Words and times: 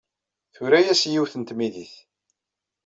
Tura-as 0.55 1.01
i 1.03 1.09
yiwet 1.11 1.33
n 1.37 1.43
tmidit. 1.43 1.93